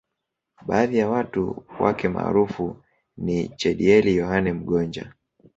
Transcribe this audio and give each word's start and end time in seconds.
Baadhi 0.67 0.97
ya 0.97 1.09
watu 1.09 1.63
wake 1.79 2.09
maarufu 2.09 2.77
niChedieli 3.17 4.15
Yohane 4.15 4.53
Mgonja 4.53 5.13